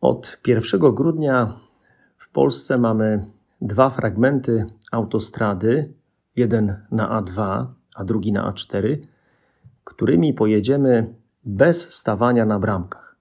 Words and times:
Od 0.00 0.38
1 0.46 0.80
grudnia 0.94 1.52
w 2.16 2.30
Polsce 2.30 2.78
mamy 2.78 3.26
dwa 3.60 3.90
fragmenty 3.90 4.66
autostrady, 4.92 5.92
jeden 6.36 6.86
na 6.90 7.22
A2, 7.22 7.66
a 7.94 8.04
drugi 8.04 8.32
na 8.32 8.52
A4, 8.52 8.96
którymi 9.84 10.34
pojedziemy 10.34 11.14
bez 11.44 11.94
stawania 11.94 12.46
na 12.46 12.58
bramkach. 12.58 13.16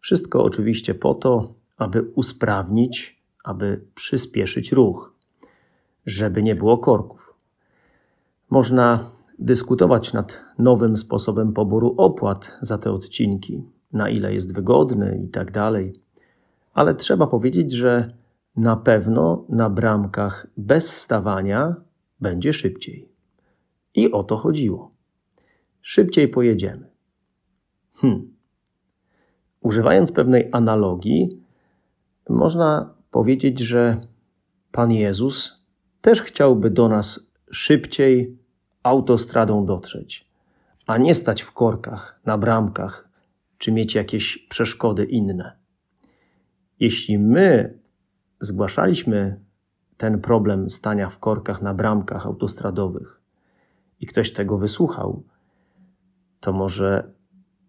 Wszystko 0.00 0.44
oczywiście 0.44 0.94
po 0.94 1.14
to, 1.14 1.54
aby 1.76 2.02
usprawnić, 2.02 3.22
aby 3.44 3.84
przyspieszyć 3.94 4.72
ruch, 4.72 5.14
żeby 6.06 6.42
nie 6.42 6.54
było 6.54 6.78
korków. 6.78 7.34
Można 8.50 9.10
dyskutować 9.38 10.12
nad 10.12 10.40
nowym 10.58 10.96
sposobem 10.96 11.52
poboru 11.52 11.94
opłat 11.98 12.52
za 12.62 12.78
te 12.78 12.92
odcinki 12.92 13.75
na 13.96 14.10
ile 14.10 14.34
jest 14.34 14.54
wygodny 14.54 15.22
i 15.24 15.28
tak 15.28 15.50
dalej. 15.50 15.92
Ale 16.72 16.94
trzeba 16.94 17.26
powiedzieć, 17.26 17.72
że 17.72 18.14
na 18.56 18.76
pewno 18.76 19.44
na 19.48 19.70
bramkach 19.70 20.46
bez 20.56 20.96
stawania 20.96 21.76
będzie 22.20 22.52
szybciej. 22.52 23.08
I 23.94 24.12
o 24.12 24.24
to 24.24 24.36
chodziło. 24.36 24.90
Szybciej 25.82 26.28
pojedziemy. 26.28 26.90
Hmm. 27.94 28.34
Używając 29.60 30.12
pewnej 30.12 30.48
analogii, 30.52 31.42
można 32.28 32.94
powiedzieć, 33.10 33.58
że 33.60 34.00
Pan 34.72 34.92
Jezus 34.92 35.64
też 36.00 36.22
chciałby 36.22 36.70
do 36.70 36.88
nas 36.88 37.32
szybciej 37.50 38.38
autostradą 38.82 39.66
dotrzeć, 39.66 40.30
a 40.86 40.98
nie 40.98 41.14
stać 41.14 41.42
w 41.42 41.52
korkach, 41.52 42.20
na 42.24 42.38
bramkach, 42.38 43.05
czy 43.58 43.72
mieć 43.72 43.94
jakieś 43.94 44.38
przeszkody 44.38 45.04
inne. 45.04 45.56
Jeśli 46.80 47.18
my 47.18 47.78
zgłaszaliśmy 48.40 49.40
ten 49.96 50.20
problem 50.20 50.70
stania 50.70 51.08
w 51.08 51.18
korkach 51.18 51.62
na 51.62 51.74
bramkach 51.74 52.26
autostradowych 52.26 53.20
i 54.00 54.06
ktoś 54.06 54.32
tego 54.32 54.58
wysłuchał, 54.58 55.22
to 56.40 56.52
może 56.52 57.12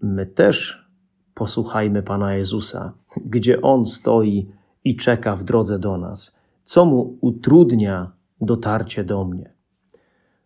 my 0.02 0.26
też 0.26 0.88
posłuchajmy 1.34 2.04
Pana 2.04 2.34
Jezusa, 2.34 2.94
gdzie 3.26 3.62
On 3.62 3.86
stoi 3.86 4.52
i 4.84 4.96
czeka 4.96 5.36
w 5.36 5.44
drodze 5.44 5.80
do 5.80 5.98
nas, 5.98 6.38
co 6.64 6.86
mu 6.86 7.18
utrudnia 7.22 8.12
dotarcie 8.42 9.04
do 9.04 9.26
mnie. 9.26 9.54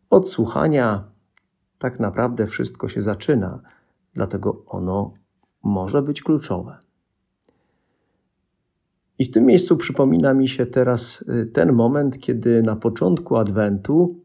Od 0.10 0.30
słuchania 0.30 1.12
tak 1.78 2.00
naprawdę 2.00 2.48
wszystko 2.48 2.90
się 2.90 3.02
zaczyna, 3.02 3.60
dlatego 4.14 4.64
ono 4.66 5.14
może 5.64 6.02
być 6.02 6.22
kluczowe. 6.22 6.78
I 9.20 9.26
w 9.26 9.32
tym 9.32 9.46
miejscu 9.46 9.78
przypomina 9.78 10.34
mi 10.34 10.48
się 10.48 10.66
teraz 10.66 11.22
y, 11.22 11.46
ten 11.46 11.74
moment, 11.74 12.20
kiedy 12.20 12.62
na 12.62 12.76
początku 12.76 13.36
Adwentu 13.36 14.16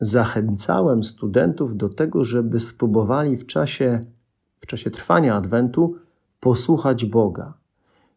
zachęcałem 0.00 1.04
studentów 1.04 1.76
do 1.76 1.88
tego, 1.88 2.24
żeby 2.24 2.60
spróbowali 2.60 3.36
w 3.36 3.46
czasie, 3.46 4.04
w 4.58 4.66
czasie 4.66 4.90
trwania 4.90 5.34
Adwentu 5.34 5.96
posłuchać 6.40 7.04
Boga, 7.04 7.54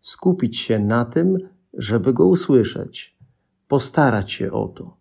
skupić 0.02 0.58
się 0.58 0.80
na 0.80 1.06
tym, 1.06 1.38
żeby 1.74 2.14
Go 2.14 2.26
usłyszeć, 2.26 3.18
postarać 3.68 4.32
się 4.32 4.52
o 4.52 4.68
to. 4.68 4.98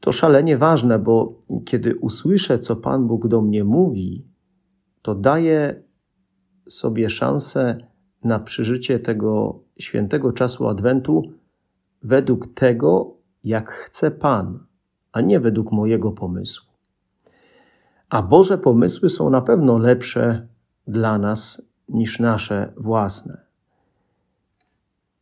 To 0.00 0.12
szalenie 0.12 0.56
ważne, 0.56 0.98
bo 0.98 1.34
kiedy 1.64 1.96
usłyszę, 1.96 2.58
co 2.58 2.76
Pan 2.76 3.06
Bóg 3.06 3.28
do 3.28 3.42
mnie 3.42 3.64
mówi, 3.64 4.24
to 5.06 5.14
daje 5.14 5.82
sobie 6.68 7.10
szansę 7.10 7.78
na 8.24 8.38
przeżycie 8.38 8.98
tego 8.98 9.60
świętego 9.78 10.32
czasu 10.32 10.68
Adwentu 10.68 11.22
według 12.02 12.54
tego, 12.54 13.16
jak 13.44 13.70
chce 13.70 14.10
Pan, 14.10 14.58
a 15.12 15.20
nie 15.20 15.40
według 15.40 15.72
mojego 15.72 16.12
pomysłu. 16.12 16.66
A 18.08 18.22
Boże 18.22 18.58
pomysły 18.58 19.10
są 19.10 19.30
na 19.30 19.40
pewno 19.40 19.78
lepsze 19.78 20.46
dla 20.86 21.18
nas 21.18 21.62
niż 21.88 22.20
nasze 22.20 22.72
własne. 22.76 23.40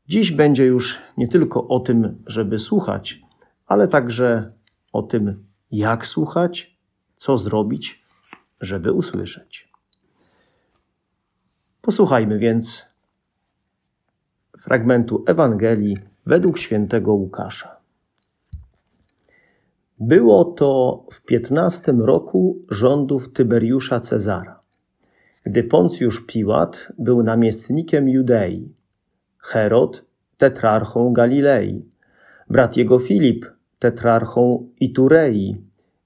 Dziś 0.08 0.32
będzie 0.32 0.66
już 0.66 0.98
nie 1.16 1.28
tylko 1.28 1.68
o 1.68 1.80
tym, 1.80 2.22
żeby 2.26 2.58
słuchać, 2.58 3.22
ale 3.66 3.88
także 3.88 4.48
o 4.92 5.02
tym, 5.02 5.44
jak 5.70 6.06
słuchać, 6.06 6.78
co 7.16 7.38
zrobić, 7.38 8.04
żeby 8.60 8.92
usłyszeć. 8.92 9.73
Posłuchajmy 11.84 12.38
więc 12.38 12.94
fragmentu 14.58 15.24
Ewangelii 15.26 15.96
według 16.26 16.58
świętego 16.58 17.14
Łukasza. 17.14 17.76
Było 20.00 20.44
to 20.44 21.04
w 21.12 21.22
piętnastym 21.22 22.02
roku 22.02 22.58
rządów 22.70 23.32
Tyberiusza 23.32 24.00
Cezara, 24.00 24.60
gdy 25.44 25.64
Poncjusz 25.64 26.26
Piłat 26.26 26.92
był 26.98 27.22
namiestnikiem 27.22 28.08
Judei, 28.08 28.74
Herod 29.38 30.04
tetrarchą 30.36 31.12
Galilei, 31.12 31.88
brat 32.50 32.76
jego 32.76 32.98
Filip 32.98 33.46
tetrarchą 33.78 34.68
Iturei 34.80 35.56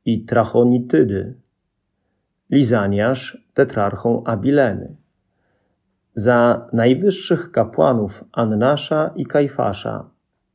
i 0.04 0.24
Trachonitydy, 0.24 1.34
Lizaniasz 2.50 3.44
tetrarchą 3.54 4.24
Abileny, 4.24 4.96
za 6.18 6.66
najwyższych 6.72 7.50
kapłanów 7.52 8.24
Annasza 8.32 9.10
i 9.16 9.26
Kajfasza 9.26 10.10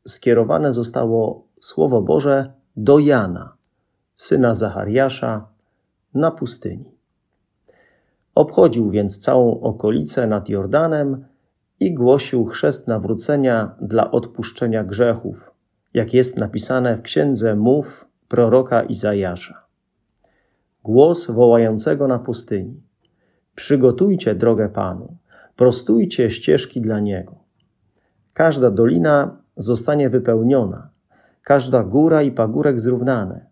skierowane 0.07 0.73
zostało 0.73 1.47
Słowo 1.59 2.01
Boże 2.01 2.53
do 2.75 2.99
Jana, 2.99 3.53
syna 4.15 4.55
Zachariasza, 4.55 5.47
na 6.13 6.31
pustyni. 6.31 6.91
Obchodził 8.35 8.89
więc 8.89 9.19
całą 9.19 9.61
okolicę 9.61 10.27
nad 10.27 10.49
Jordanem 10.49 11.25
i 11.79 11.93
głosił 11.93 12.45
chrzest 12.45 12.87
nawrócenia 12.87 13.75
dla 13.81 14.11
odpuszczenia 14.11 14.83
grzechów, 14.83 15.53
jak 15.93 16.13
jest 16.13 16.37
napisane 16.37 16.97
w 16.97 17.01
księdze 17.01 17.55
Mów 17.55 18.07
proroka 18.27 18.83
Izajasza. 18.83 19.63
Głos 20.83 21.31
wołającego 21.31 22.07
na 22.07 22.19
pustyni: 22.19 22.81
Przygotujcie 23.55 24.35
drogę 24.35 24.69
Panu 24.69 25.22
prostujcie 25.55 26.29
ścieżki 26.31 26.81
dla 26.81 26.99
Niego. 26.99 27.35
Każda 28.33 28.71
dolina 28.71 29.37
zostanie 29.57 30.09
wypełniona, 30.09 30.89
każda 31.43 31.83
góra 31.83 32.21
i 32.23 32.31
pagórek 32.31 32.79
zrównane. 32.79 33.45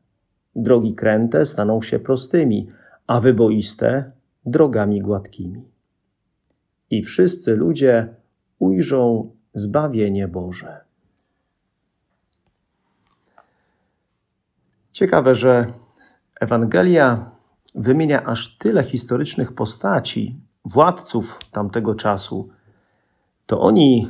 Drogi 0.56 0.94
kręte 0.94 1.46
staną 1.46 1.82
się 1.82 2.00
prostymi, 2.00 2.70
a 3.08 3.22
wyboiste 3.22 4.12
drogami 4.46 5.02
gładkimi. 5.02 5.64
I 6.90 7.04
wszyscy 7.04 7.56
ludzie 7.56 8.16
ujrzą 8.60 9.32
zbawienie 9.54 10.28
Boże. 10.28 10.82
Ciekawe, 14.92 15.36
że 15.36 15.74
Ewangelia 16.40 17.32
wymienia 17.76 18.26
aż 18.26 18.58
tyle 18.58 18.84
historycznych 18.84 19.54
postaci, 19.54 20.40
władców 20.66 21.40
tamtego 21.52 21.96
czasu, 21.96 22.50
to 23.46 23.62
oni 23.62 24.10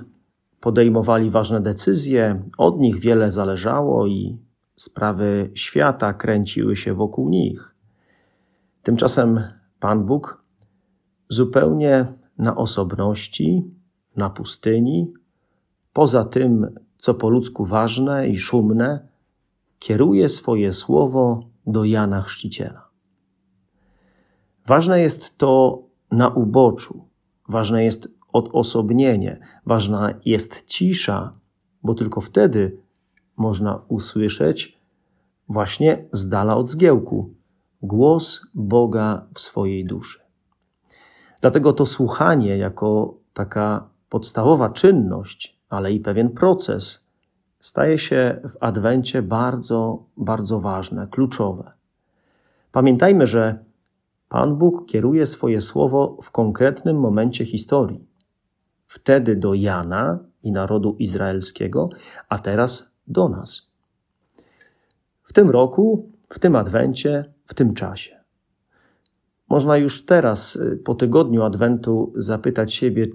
podejmowali 0.59 1.29
ważne 1.29 1.61
decyzje, 1.61 2.43
od 2.57 2.79
nich 2.79 2.99
wiele 2.99 3.31
zależało 3.31 4.07
i 4.07 4.37
sprawy 4.75 5.51
świata 5.55 6.13
kręciły 6.13 6.75
się 6.75 6.93
wokół 6.93 7.29
nich. 7.29 7.75
Tymczasem 8.83 9.43
Pan 9.79 10.05
Bóg 10.05 10.43
zupełnie 11.29 12.13
na 12.37 12.55
osobności, 12.55 13.65
na 14.15 14.29
pustyni, 14.29 15.13
poza 15.93 16.25
tym, 16.25 16.75
co 16.97 17.13
po 17.13 17.29
ludzku 17.29 17.65
ważne 17.65 18.27
i 18.27 18.37
szumne, 18.37 19.07
kieruje 19.79 20.29
swoje 20.29 20.73
słowo 20.73 21.43
do 21.67 21.83
Jana 21.85 22.21
Chrzciciela. 22.21 22.89
Ważne 24.65 24.99
jest 24.99 25.37
to, 25.37 25.83
na 26.11 26.29
uboczu. 26.29 27.05
Ważne 27.49 27.83
jest 27.83 28.07
odosobnienie, 28.33 29.39
ważna 29.65 30.13
jest 30.25 30.65
cisza, 30.65 31.33
bo 31.83 31.93
tylko 31.93 32.21
wtedy 32.21 32.77
można 33.37 33.81
usłyszeć 33.87 34.81
właśnie 35.49 36.05
z 36.11 36.29
dala 36.29 36.55
od 36.57 36.69
zgiełku 36.69 37.33
głos 37.81 38.47
Boga 38.53 39.25
w 39.33 39.41
swojej 39.41 39.85
duszy. 39.85 40.19
Dlatego 41.41 41.73
to 41.73 41.85
słuchanie, 41.85 42.57
jako 42.57 43.17
taka 43.33 43.89
podstawowa 44.09 44.69
czynność, 44.69 45.59
ale 45.69 45.93
i 45.93 45.99
pewien 45.99 46.29
proces, 46.29 47.07
staje 47.59 47.97
się 47.97 48.41
w 48.43 48.63
Adwencie 48.63 49.21
bardzo, 49.21 50.03
bardzo 50.17 50.59
ważne, 50.59 51.07
kluczowe. 51.07 51.71
Pamiętajmy, 52.71 53.27
że 53.27 53.63
Pan 54.31 54.55
Bóg 54.55 54.85
kieruje 54.85 55.25
swoje 55.25 55.61
słowo 55.61 56.17
w 56.21 56.31
konkretnym 56.31 56.99
momencie 56.99 57.45
historii. 57.45 58.07
Wtedy 58.87 59.35
do 59.35 59.53
Jana 59.53 60.19
i 60.43 60.51
narodu 60.51 60.95
izraelskiego, 60.99 61.89
a 62.29 62.39
teraz 62.39 62.91
do 63.07 63.29
nas. 63.29 63.71
W 65.23 65.33
tym 65.33 65.49
roku, 65.49 66.11
w 66.29 66.39
tym 66.39 66.55
Adwencie, 66.55 67.33
w 67.45 67.53
tym 67.53 67.73
czasie. 67.73 68.19
Można 69.49 69.77
już 69.77 70.05
teraz, 70.05 70.55
y, 70.55 70.81
po 70.85 70.95
tygodniu 70.95 71.43
Adwentu, 71.43 72.13
zapytać 72.15 72.73
siebie, 72.73 73.07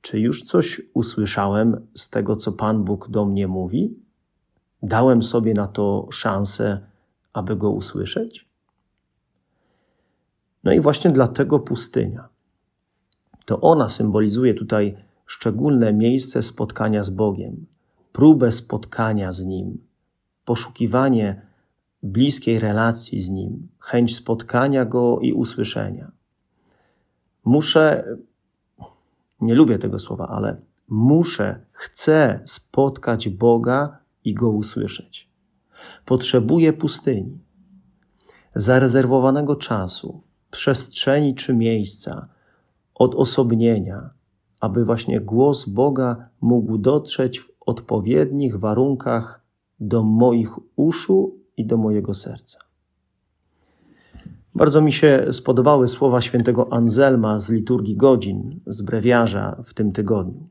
czy 0.00 0.20
już 0.20 0.44
coś 0.44 0.82
usłyszałem 0.94 1.86
z 1.94 2.10
tego, 2.10 2.36
co 2.36 2.52
Pan 2.52 2.84
Bóg 2.84 3.08
do 3.08 3.24
mnie 3.24 3.48
mówi? 3.48 3.98
Dałem 4.82 5.22
sobie 5.22 5.54
na 5.54 5.66
to 5.68 6.08
szansę, 6.10 6.86
aby 7.32 7.56
go 7.56 7.70
usłyszeć? 7.70 8.55
No 10.66 10.72
i 10.72 10.80
właśnie 10.80 11.10
dlatego 11.10 11.58
pustynia. 11.58 12.28
To 13.44 13.60
ona 13.60 13.90
symbolizuje 13.90 14.54
tutaj 14.54 14.96
szczególne 15.26 15.92
miejsce 15.92 16.42
spotkania 16.42 17.02
z 17.02 17.10
Bogiem, 17.10 17.66
próbę 18.12 18.52
spotkania 18.52 19.32
z 19.32 19.44
Nim, 19.44 19.78
poszukiwanie 20.44 21.42
bliskiej 22.02 22.60
relacji 22.60 23.22
z 23.22 23.30
Nim, 23.30 23.68
chęć 23.78 24.16
spotkania 24.16 24.84
Go 24.84 25.18
i 25.20 25.32
usłyszenia. 25.32 26.12
Muszę, 27.44 28.04
nie 29.40 29.54
lubię 29.54 29.78
tego 29.78 29.98
słowa, 29.98 30.28
ale 30.28 30.56
muszę, 30.88 31.60
chcę 31.72 32.40
spotkać 32.44 33.28
Boga 33.28 33.98
i 34.24 34.34
Go 34.34 34.50
usłyszeć. 34.50 35.30
Potrzebuję 36.04 36.72
pustyni, 36.72 37.38
zarezerwowanego 38.54 39.56
czasu, 39.56 40.25
przestrzeni 40.56 41.34
czy 41.34 41.54
miejsca, 41.54 42.28
odosobnienia, 42.94 44.10
aby 44.60 44.84
właśnie 44.84 45.20
głos 45.20 45.68
Boga 45.68 46.28
mógł 46.40 46.78
dotrzeć 46.78 47.40
w 47.40 47.50
odpowiednich 47.66 48.58
warunkach 48.58 49.44
do 49.80 50.02
moich 50.02 50.50
uszu 50.76 51.34
i 51.56 51.66
do 51.66 51.76
mojego 51.76 52.14
serca. 52.14 52.58
Bardzo 54.54 54.80
mi 54.80 54.92
się 54.92 55.26
spodobały 55.32 55.88
słowa 55.88 56.20
świętego 56.20 56.72
Anselma 56.72 57.38
z 57.38 57.50
liturgii 57.50 57.96
godzin, 57.96 58.60
z 58.66 58.82
brewiarza 58.82 59.56
w 59.64 59.74
tym 59.74 59.92
tygodniu. 59.92 60.48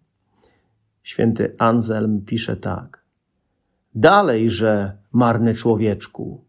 Święty 1.03 1.55
Anselm 1.57 2.21
pisze 2.21 2.57
tak. 2.57 3.03
Dalej, 3.95 4.49
że 4.49 4.97
marny 5.11 5.53
człowieczku, 5.55 6.43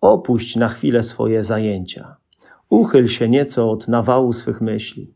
opuść 0.00 0.56
na 0.56 0.68
chwilę 0.68 1.02
swoje 1.02 1.44
zajęcia. 1.44 2.23
Uchyl 2.74 3.08
się 3.08 3.28
nieco 3.28 3.70
od 3.70 3.88
nawału 3.88 4.32
swych 4.32 4.60
myśli. 4.60 5.14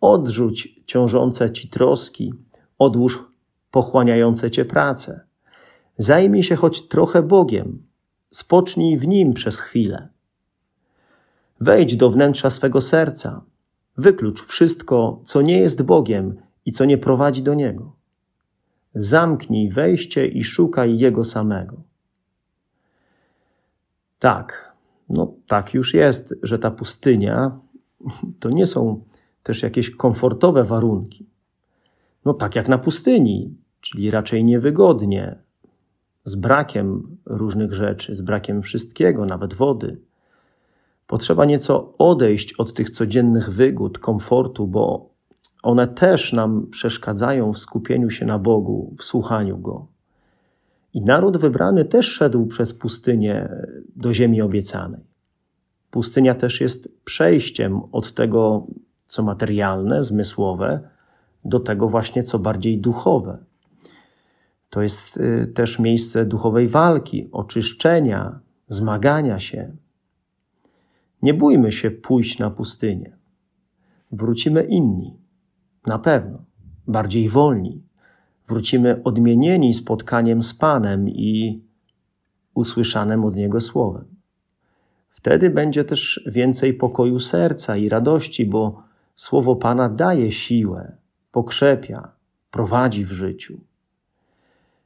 Odrzuć 0.00 0.84
ciążące 0.86 1.52
ci 1.52 1.68
troski, 1.68 2.34
odłóż 2.78 3.24
pochłaniające 3.70 4.50
cię 4.50 4.64
prace. 4.64 5.20
Zajmij 5.98 6.42
się 6.42 6.56
choć 6.56 6.88
trochę 6.88 7.22
Bogiem, 7.22 7.82
spocznij 8.30 8.96
w 8.96 9.08
nim 9.08 9.32
przez 9.32 9.60
chwilę. 9.60 10.08
Wejdź 11.60 11.96
do 11.96 12.10
wnętrza 12.10 12.50
swego 12.50 12.80
serca, 12.80 13.42
wyklucz 13.96 14.42
wszystko, 14.42 15.20
co 15.24 15.42
nie 15.42 15.58
jest 15.60 15.82
Bogiem 15.82 16.36
i 16.64 16.72
co 16.72 16.84
nie 16.84 16.98
prowadzi 16.98 17.42
do 17.42 17.54
Niego. 17.54 17.92
Zamknij 18.94 19.70
wejście 19.70 20.26
i 20.26 20.44
szukaj 20.44 20.98
Jego 20.98 21.24
samego. 21.24 21.76
Tak, 24.18 24.71
no 25.08 25.34
tak 25.46 25.74
już 25.74 25.94
jest, 25.94 26.34
że 26.42 26.58
ta 26.58 26.70
pustynia 26.70 27.58
to 28.40 28.50
nie 28.50 28.66
są 28.66 29.04
też 29.42 29.62
jakieś 29.62 29.90
komfortowe 29.90 30.64
warunki. 30.64 31.26
No 32.24 32.34
tak 32.34 32.56
jak 32.56 32.68
na 32.68 32.78
pustyni, 32.78 33.54
czyli 33.80 34.10
raczej 34.10 34.44
niewygodnie, 34.44 35.38
z 36.24 36.34
brakiem 36.34 37.16
różnych 37.26 37.74
rzeczy, 37.74 38.14
z 38.14 38.20
brakiem 38.20 38.62
wszystkiego, 38.62 39.26
nawet 39.26 39.54
wody. 39.54 40.00
Potrzeba 41.06 41.44
nieco 41.44 41.94
odejść 41.98 42.52
od 42.52 42.74
tych 42.74 42.90
codziennych 42.90 43.50
wygód, 43.50 43.98
komfortu, 43.98 44.66
bo 44.66 45.10
one 45.62 45.88
też 45.88 46.32
nam 46.32 46.66
przeszkadzają 46.70 47.52
w 47.52 47.58
skupieniu 47.58 48.10
się 48.10 48.26
na 48.26 48.38
Bogu, 48.38 48.94
w 48.98 49.04
słuchaniu 49.04 49.58
Go. 49.58 49.86
I 50.94 51.02
naród 51.02 51.36
wybrany 51.36 51.84
też 51.84 52.06
szedł 52.06 52.46
przez 52.46 52.74
pustynię 52.74 53.48
do 53.96 54.14
ziemi 54.14 54.42
obiecanej. 54.42 55.06
Pustynia 55.90 56.34
też 56.34 56.60
jest 56.60 56.88
przejściem 57.04 57.80
od 57.92 58.14
tego, 58.14 58.66
co 59.06 59.22
materialne, 59.22 60.04
zmysłowe, 60.04 60.88
do 61.44 61.60
tego 61.60 61.88
właśnie, 61.88 62.22
co 62.22 62.38
bardziej 62.38 62.78
duchowe. 62.78 63.38
To 64.70 64.82
jest 64.82 65.16
y, 65.16 65.52
też 65.54 65.78
miejsce 65.78 66.24
duchowej 66.24 66.68
walki, 66.68 67.28
oczyszczenia, 67.32 68.40
zmagania 68.68 69.38
się. 69.38 69.76
Nie 71.22 71.34
bójmy 71.34 71.72
się 71.72 71.90
pójść 71.90 72.38
na 72.38 72.50
pustynię. 72.50 73.16
Wrócimy 74.12 74.62
inni, 74.62 75.16
na 75.86 75.98
pewno, 75.98 76.42
bardziej 76.86 77.28
wolni. 77.28 77.82
Wrócimy 78.52 79.02
odmienieni 79.04 79.74
spotkaniem 79.74 80.42
z 80.42 80.54
Panem 80.54 81.08
i 81.08 81.60
usłyszanym 82.54 83.24
od 83.24 83.36
Niego 83.36 83.60
słowem. 83.60 84.04
Wtedy 85.10 85.50
będzie 85.50 85.84
też 85.84 86.24
więcej 86.26 86.74
pokoju 86.74 87.20
serca 87.20 87.76
i 87.76 87.88
radości, 87.88 88.46
bo 88.46 88.82
słowo 89.16 89.56
Pana 89.56 89.88
daje 89.88 90.32
siłę, 90.32 90.96
pokrzepia, 91.30 92.08
prowadzi 92.50 93.04
w 93.04 93.12
życiu. 93.12 93.60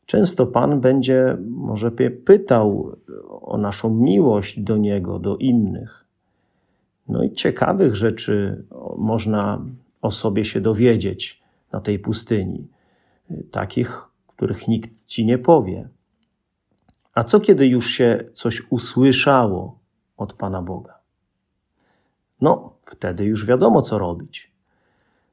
Często 0.06 0.46
Pan 0.46 0.80
będzie 0.80 1.36
może 1.48 1.90
pytał 2.24 2.96
o 3.40 3.58
naszą 3.58 3.94
miłość 3.94 4.60
do 4.60 4.76
Niego, 4.76 5.18
do 5.18 5.36
innych. 5.36 6.04
No 7.08 7.22
i 7.22 7.32
ciekawych 7.32 7.96
rzeczy 7.96 8.64
można 8.96 9.64
o 10.02 10.12
sobie 10.12 10.44
się 10.44 10.60
dowiedzieć 10.60 11.42
na 11.72 11.80
tej 11.80 11.98
pustyni, 11.98 12.75
takich, 13.50 14.08
których 14.26 14.68
nikt 14.68 15.04
ci 15.04 15.26
nie 15.26 15.38
powie. 15.38 15.88
A 17.14 17.24
co 17.24 17.40
kiedy 17.40 17.66
już 17.66 17.86
się 17.90 18.24
coś 18.34 18.62
usłyszało 18.70 19.78
od 20.16 20.32
Pana 20.32 20.62
Boga? 20.62 20.98
No, 22.40 22.76
wtedy 22.82 23.24
już 23.24 23.46
wiadomo, 23.46 23.82
co 23.82 23.98
robić, 23.98 24.52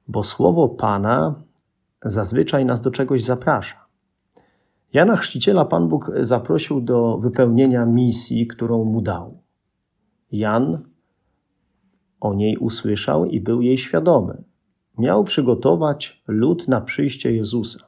bo 0.08 0.24
słowo 0.24 0.70
Pana 0.70 1.44
zazwyczaj 2.02 2.66
nas 2.66 2.82
do 2.82 2.92
czegoś 2.92 3.24
zaprasza. 3.24 3.86
Jana 4.94 5.16
Chrzciciela 5.16 5.66
Pan 5.66 5.88
Bóg 5.88 6.12
zaprosił 6.22 6.82
do 6.82 7.18
wypełnienia 7.18 7.86
misji, 7.86 8.48
którą 8.48 8.84
mu 8.84 9.02
dał. 9.02 9.42
Jan 10.32 10.84
o 12.20 12.34
niej 12.34 12.58
usłyszał 12.58 13.26
i 13.26 13.42
był 13.42 13.62
jej 13.62 13.78
świadomy. 13.78 14.44
Miał 14.98 15.24
przygotować 15.24 16.24
lud 16.28 16.68
na 16.68 16.82
przyjście 16.82 17.36
Jezusa. 17.36 17.80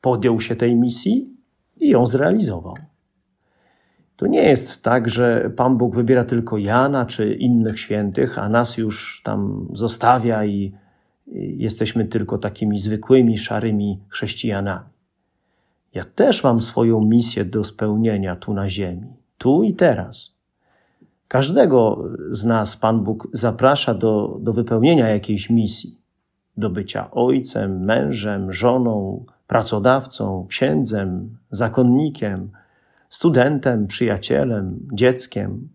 Podjął 0.00 0.40
się 0.40 0.56
tej 0.56 0.76
misji 0.76 1.30
i 1.76 1.88
ją 1.88 2.06
zrealizował. 2.06 2.76
To 4.16 4.26
nie 4.26 4.42
jest 4.42 4.82
tak, 4.82 5.08
że 5.08 5.50
Pan 5.56 5.76
Bóg 5.76 5.94
wybiera 5.94 6.24
tylko 6.24 6.58
Jana 6.58 7.06
czy 7.06 7.34
innych 7.34 7.80
świętych, 7.80 8.38
a 8.38 8.48
nas 8.48 8.78
już 8.78 9.22
tam 9.24 9.68
zostawia 9.72 10.44
i 10.44 10.72
jesteśmy 11.56 12.04
tylko 12.04 12.38
takimi 12.38 12.78
zwykłymi, 12.78 13.38
szarymi 13.38 14.00
chrześcijanami. 14.08 14.88
Ja 15.94 16.04
też 16.04 16.44
mam 16.44 16.60
swoją 16.60 17.00
misję 17.00 17.44
do 17.44 17.64
spełnienia 17.64 18.36
tu 18.36 18.54
na 18.54 18.70
ziemi, 18.70 19.06
tu 19.38 19.62
i 19.62 19.74
teraz. 19.74 20.34
Każdego 21.28 22.04
z 22.30 22.44
nas 22.44 22.76
Pan 22.76 23.04
Bóg 23.04 23.28
zaprasza 23.32 23.94
do, 23.94 24.38
do 24.40 24.52
wypełnienia 24.52 25.08
jakiejś 25.08 25.50
misji, 25.50 25.99
do 26.60 26.70
bycia 26.70 27.10
ojcem, 27.10 27.84
mężem, 27.84 28.52
żoną, 28.52 29.24
pracodawcą, 29.46 30.46
księdzem, 30.48 31.36
zakonnikiem, 31.50 32.50
studentem, 33.08 33.86
przyjacielem, 33.86 34.88
dzieckiem. 34.92 35.68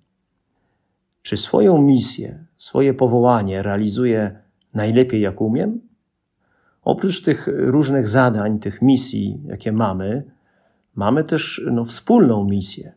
Czy 1.21 1.37
swoją 1.37 1.81
misję, 1.81 2.45
swoje 2.57 2.93
powołanie 2.93 3.63
realizuję 3.63 4.39
najlepiej 4.73 5.21
jak 5.21 5.41
umiem? 5.41 5.81
Oprócz 6.83 7.21
tych 7.21 7.47
różnych 7.47 8.09
zadań, 8.09 8.59
tych 8.59 8.81
misji, 8.81 9.39
jakie 9.45 9.71
mamy, 9.71 10.23
mamy 10.95 11.23
też 11.23 11.61
no, 11.71 11.85
wspólną 11.85 12.43
misję. 12.43 12.93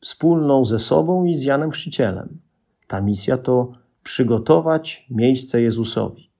Wspólną 0.00 0.64
ze 0.64 0.78
sobą 0.78 1.24
i 1.24 1.36
z 1.36 1.42
Janem 1.42 1.70
Chrzcicielem. 1.70 2.38
Ta 2.86 3.00
misja 3.00 3.38
to 3.38 3.72
przygotować 4.02 5.06
miejsce 5.10 5.62
Jezusowi, 5.62 6.30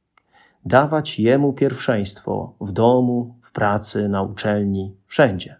dawać 0.64 1.19
Jemu 1.19 1.52
pierwszeństwo 1.52 2.54
w 2.61 2.73
domu, 2.73 3.37
w 3.42 3.52
pracy, 3.52 4.09
na 4.09 4.23
uczelni, 4.23 4.97
wszędzie. 5.07 5.57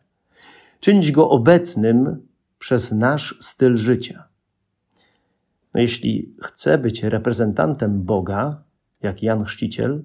Czynić 0.81 1.13
Go 1.13 1.31
obecnym 1.31 2.29
przez 2.59 2.93
nasz 2.93 3.39
styl 3.41 3.77
życia. 3.77 4.29
No 5.75 5.81
jeśli 5.81 6.33
chcę 6.43 6.79
być 6.79 7.03
reprezentantem 7.03 8.03
Boga, 8.03 8.63
jak 9.03 9.23
Jan 9.23 9.45
Chrzciciel, 9.45 10.05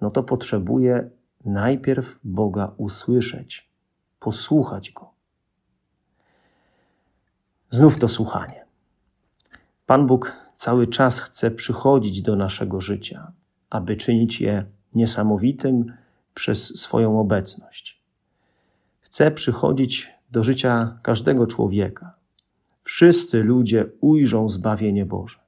no 0.00 0.10
to 0.10 0.22
potrzebuję 0.22 1.10
najpierw 1.44 2.18
Boga 2.24 2.72
usłyszeć, 2.76 3.70
posłuchać 4.20 4.90
Go. 4.90 5.10
Znów 7.70 7.98
to 7.98 8.08
słuchanie. 8.08 8.64
Pan 9.86 10.06
Bóg 10.06 10.36
cały 10.56 10.86
czas 10.86 11.20
chce 11.20 11.50
przychodzić 11.50 12.22
do 12.22 12.36
naszego 12.36 12.80
życia, 12.80 13.32
aby 13.70 13.96
czynić 13.96 14.40
je 14.40 14.64
niesamowitym 14.94 15.92
przez 16.34 16.80
swoją 16.80 17.20
obecność. 17.20 18.00
Chce 19.00 19.30
przychodzić 19.30 20.12
do 20.30 20.44
życia 20.44 20.98
każdego 21.02 21.46
człowieka. 21.46 22.14
Wszyscy 22.82 23.42
ludzie 23.42 23.86
ujrzą 24.00 24.48
zbawienie 24.48 25.06
Boże. 25.06 25.38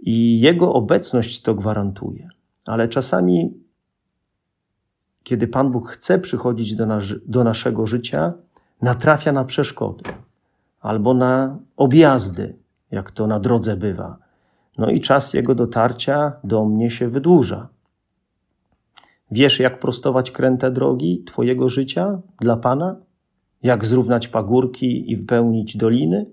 I 0.00 0.40
Jego 0.40 0.72
obecność 0.72 1.42
to 1.42 1.54
gwarantuje. 1.54 2.28
Ale 2.66 2.88
czasami, 2.88 3.54
kiedy 5.22 5.46
Pan 5.46 5.70
Bóg 5.70 5.88
chce 5.88 6.18
przychodzić 6.18 6.74
do, 6.74 6.86
nas, 6.86 7.04
do 7.26 7.44
naszego 7.44 7.86
życia, 7.86 8.32
natrafia 8.82 9.32
na 9.32 9.44
przeszkody 9.44 10.04
albo 10.80 11.14
na 11.14 11.58
objazdy, 11.76 12.56
jak 12.90 13.10
to 13.10 13.26
na 13.26 13.40
drodze 13.40 13.76
bywa. 13.76 14.23
No 14.78 14.90
i 14.90 15.00
czas 15.00 15.34
jego 15.34 15.54
dotarcia 15.54 16.32
do 16.44 16.64
mnie 16.64 16.90
się 16.90 17.08
wydłuża. 17.08 17.68
Wiesz, 19.30 19.60
jak 19.60 19.80
prostować 19.80 20.30
kręte 20.30 20.70
drogi 20.70 21.24
Twojego 21.24 21.68
życia 21.68 22.20
dla 22.40 22.56
Pana? 22.56 22.96
Jak 23.62 23.86
zrównać 23.86 24.28
pagórki 24.28 25.10
i 25.10 25.16
wypełnić 25.16 25.76
doliny? 25.76 26.26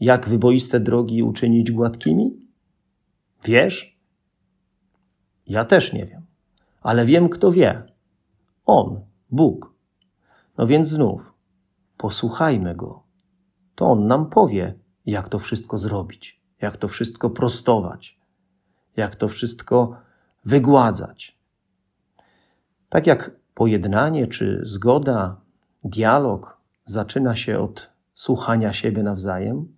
Jak 0.00 0.28
wyboiste 0.28 0.80
drogi 0.80 1.22
uczynić 1.22 1.72
gładkimi? 1.72 2.36
Wiesz? 3.44 3.98
Ja 5.46 5.64
też 5.64 5.92
nie 5.92 6.06
wiem, 6.06 6.22
ale 6.82 7.04
wiem, 7.04 7.28
kto 7.28 7.52
wie. 7.52 7.82
On, 8.66 9.00
Bóg. 9.30 9.74
No 10.58 10.66
więc 10.66 10.88
znów, 10.88 11.34
posłuchajmy 11.96 12.74
Go. 12.74 13.02
To 13.74 13.86
On 13.86 14.06
nam 14.06 14.30
powie, 14.30 14.74
jak 15.06 15.28
to 15.28 15.38
wszystko 15.38 15.78
zrobić, 15.78 16.40
jak 16.64 16.76
to 16.76 16.88
wszystko 16.88 17.30
prostować, 17.30 18.18
jak 18.96 19.16
to 19.16 19.28
wszystko 19.28 19.96
wygładzać. 20.44 21.38
Tak 22.88 23.06
jak 23.06 23.30
pojednanie 23.54 24.26
czy 24.26 24.60
zgoda, 24.62 25.40
dialog 25.84 26.60
zaczyna 26.84 27.36
się 27.36 27.58
od 27.58 27.90
słuchania 28.14 28.72
siebie 28.72 29.02
nawzajem, 29.02 29.76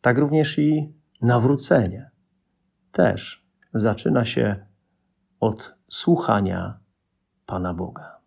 tak 0.00 0.18
również 0.18 0.58
i 0.58 0.94
nawrócenie 1.20 2.10
też 2.92 3.46
zaczyna 3.74 4.24
się 4.24 4.66
od 5.40 5.74
słuchania 5.88 6.78
Pana 7.46 7.74
Boga. 7.74 8.21